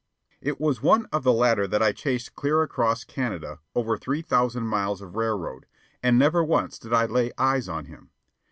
It 0.41 0.59
was 0.59 0.81
one 0.81 1.05
of 1.11 1.21
the 1.21 1.31
latter 1.31 1.67
that 1.67 1.83
I 1.83 1.91
chased 1.91 2.33
clear 2.33 2.63
across 2.63 3.03
Canada 3.03 3.59
over 3.75 3.99
three 3.99 4.23
thousand 4.23 4.65
miles 4.65 4.99
of 4.99 5.15
railroad, 5.15 5.67
and 6.01 6.17
never 6.17 6.43
once 6.43 6.79
did 6.79 6.91
I 6.91 7.05
lay 7.05 7.31
eyes 7.37 7.69
on 7.69 7.85
him. 7.85 8.09